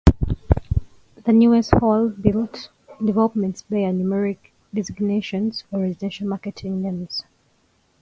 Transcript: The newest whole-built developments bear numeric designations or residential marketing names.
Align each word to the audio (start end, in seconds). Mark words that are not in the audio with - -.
The 1.25 1.31
newest 1.31 1.75
whole-built 1.75 2.69
developments 3.05 3.61
bear 3.61 3.91
numeric 3.93 4.39
designations 4.73 5.63
or 5.71 5.81
residential 5.81 6.27
marketing 6.27 6.81
names. 6.81 7.23